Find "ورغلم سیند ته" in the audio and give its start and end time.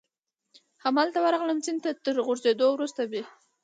1.21-1.89